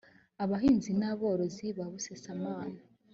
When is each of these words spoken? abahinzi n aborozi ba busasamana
abahinzi 0.43 0.91
n 0.99 1.03
aborozi 1.11 1.65
ba 1.77 1.85
busasamana 1.91 2.79